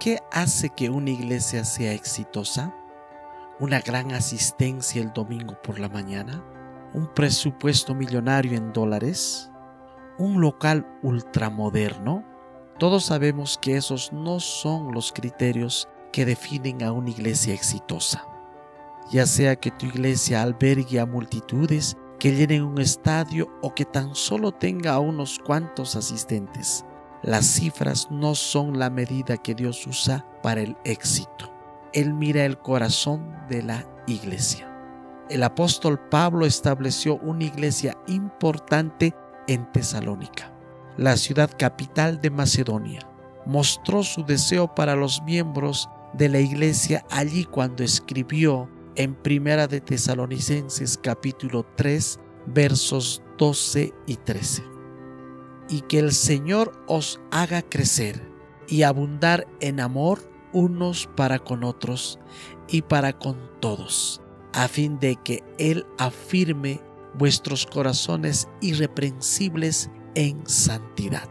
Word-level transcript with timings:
¿Qué 0.00 0.18
hace 0.32 0.70
que 0.70 0.88
una 0.88 1.10
iglesia 1.10 1.62
sea 1.62 1.92
exitosa? 1.92 2.74
¿Una 3.58 3.82
gran 3.82 4.12
asistencia 4.12 5.02
el 5.02 5.12
domingo 5.12 5.60
por 5.62 5.78
la 5.78 5.90
mañana? 5.90 6.42
¿Un 6.94 7.06
presupuesto 7.12 7.94
millonario 7.94 8.56
en 8.56 8.72
dólares? 8.72 9.50
¿Un 10.16 10.40
local 10.40 10.86
ultramoderno? 11.02 12.24
Todos 12.78 13.04
sabemos 13.04 13.58
que 13.60 13.76
esos 13.76 14.10
no 14.10 14.40
son 14.40 14.94
los 14.94 15.12
criterios 15.12 15.86
que 16.12 16.24
definen 16.24 16.82
a 16.82 16.92
una 16.92 17.10
iglesia 17.10 17.52
exitosa. 17.52 18.24
Ya 19.10 19.26
sea 19.26 19.56
que 19.56 19.70
tu 19.70 19.84
iglesia 19.84 20.40
albergue 20.40 20.98
a 20.98 21.04
multitudes 21.04 21.98
que 22.18 22.32
llenen 22.32 22.64
un 22.64 22.80
estadio 22.80 23.48
o 23.60 23.74
que 23.74 23.84
tan 23.84 24.14
solo 24.14 24.50
tenga 24.50 24.94
a 24.94 24.98
unos 24.98 25.38
cuantos 25.38 25.94
asistentes. 25.94 26.86
Las 27.22 27.44
cifras 27.44 28.08
no 28.10 28.34
son 28.34 28.78
la 28.78 28.88
medida 28.88 29.36
que 29.36 29.54
Dios 29.54 29.86
usa 29.86 30.26
para 30.42 30.62
el 30.62 30.76
éxito. 30.84 31.52
Él 31.92 32.14
mira 32.14 32.44
el 32.44 32.58
corazón 32.58 33.36
de 33.48 33.62
la 33.62 33.86
iglesia. 34.06 34.66
El 35.28 35.42
apóstol 35.42 36.00
Pablo 36.08 36.46
estableció 36.46 37.16
una 37.18 37.44
iglesia 37.44 37.96
importante 38.08 39.14
en 39.46 39.70
Tesalónica, 39.70 40.50
la 40.96 41.16
ciudad 41.16 41.50
capital 41.58 42.20
de 42.20 42.30
Macedonia. 42.30 43.06
Mostró 43.44 44.02
su 44.02 44.24
deseo 44.24 44.74
para 44.74 44.96
los 44.96 45.22
miembros 45.22 45.88
de 46.14 46.28
la 46.28 46.40
iglesia 46.40 47.04
allí 47.10 47.44
cuando 47.44 47.84
escribió 47.84 48.68
en 48.96 49.14
Primera 49.14 49.66
de 49.66 49.80
Tesalonicenses 49.80 50.98
capítulo 50.98 51.64
3 51.76 52.18
versos 52.46 53.22
12 53.38 53.92
y 54.06 54.16
13. 54.16 54.69
Y 55.70 55.80
que 55.82 55.98
el 56.00 56.12
Señor 56.12 56.72
os 56.86 57.18
haga 57.30 57.62
crecer 57.62 58.30
y 58.68 58.82
abundar 58.82 59.46
en 59.60 59.80
amor 59.80 60.30
unos 60.52 61.08
para 61.16 61.38
con 61.38 61.64
otros 61.64 62.18
y 62.68 62.82
para 62.82 63.18
con 63.18 63.38
todos, 63.60 64.20
a 64.52 64.68
fin 64.68 64.98
de 64.98 65.16
que 65.16 65.42
Él 65.58 65.86
afirme 65.98 66.80
vuestros 67.14 67.66
corazones 67.66 68.48
irreprensibles 68.60 69.90
en 70.14 70.46
santidad. 70.46 71.28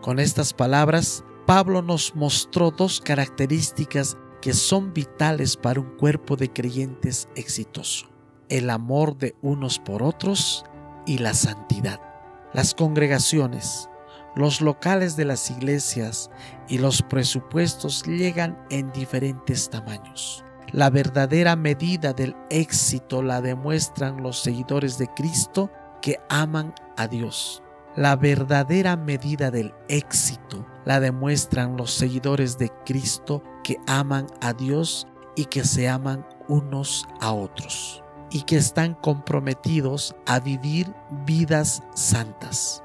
Con 0.00 0.18
estas 0.18 0.52
palabras, 0.52 1.24
Pablo 1.46 1.82
nos 1.82 2.14
mostró 2.14 2.70
dos 2.70 3.00
características 3.00 4.16
que 4.40 4.52
son 4.52 4.92
vitales 4.92 5.56
para 5.56 5.80
un 5.80 5.96
cuerpo 5.96 6.36
de 6.36 6.52
creyentes 6.52 7.28
exitoso. 7.36 8.06
El 8.48 8.70
amor 8.70 9.16
de 9.16 9.36
unos 9.42 9.78
por 9.78 10.02
otros 10.02 10.64
y 11.06 11.18
la 11.18 11.34
santidad. 11.34 12.11
Las 12.52 12.74
congregaciones, 12.74 13.88
los 14.36 14.60
locales 14.60 15.16
de 15.16 15.24
las 15.24 15.50
iglesias 15.50 16.30
y 16.68 16.78
los 16.78 17.00
presupuestos 17.00 18.02
llegan 18.04 18.62
en 18.68 18.92
diferentes 18.92 19.70
tamaños. 19.70 20.44
La 20.70 20.90
verdadera 20.90 21.56
medida 21.56 22.12
del 22.12 22.36
éxito 22.50 23.22
la 23.22 23.40
demuestran 23.40 24.22
los 24.22 24.38
seguidores 24.42 24.98
de 24.98 25.08
Cristo 25.08 25.70
que 26.02 26.18
aman 26.28 26.74
a 26.98 27.08
Dios. 27.08 27.62
La 27.96 28.16
verdadera 28.16 28.96
medida 28.96 29.50
del 29.50 29.74
éxito 29.88 30.66
la 30.84 31.00
demuestran 31.00 31.78
los 31.78 31.90
seguidores 31.92 32.58
de 32.58 32.70
Cristo 32.84 33.42
que 33.64 33.78
aman 33.86 34.26
a 34.42 34.52
Dios 34.52 35.06
y 35.36 35.46
que 35.46 35.64
se 35.64 35.88
aman 35.88 36.26
unos 36.48 37.06
a 37.20 37.32
otros 37.32 38.01
y 38.32 38.42
que 38.42 38.56
están 38.56 38.94
comprometidos 38.94 40.16
a 40.26 40.40
vivir 40.40 40.92
vidas 41.26 41.82
santas. 41.94 42.82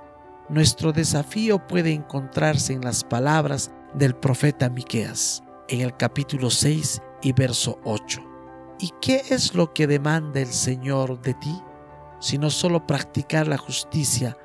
Nuestro 0.49 0.91
desafío 0.91 1.65
puede 1.67 1.93
encontrarse 1.93 2.73
en 2.73 2.81
las 2.81 3.03
palabras 3.03 3.71
del 3.93 4.15
profeta 4.15 4.69
Miqueas 4.69 5.43
en 5.69 5.81
el 5.81 5.95
capítulo 5.95 6.49
6 6.49 7.01
y 7.21 7.33
verso 7.33 7.79
8. 7.83 8.21
¿Y 8.79 8.91
qué 9.01 9.23
es 9.29 9.55
lo 9.55 9.73
que 9.73 9.87
demanda 9.87 10.39
el 10.39 10.47
Señor 10.47 11.21
de 11.21 11.33
ti? 11.33 11.61
Sino 12.19 12.49
solo 12.49 12.85
practicar 12.85 13.47
la 13.47 13.57
justicia, 13.57 14.37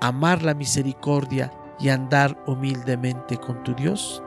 amar 0.00 0.42
la 0.42 0.54
misericordia 0.54 1.52
y 1.78 1.88
andar 1.88 2.42
humildemente 2.46 3.38
con 3.38 3.62
tu 3.62 3.74
Dios? 3.74 4.22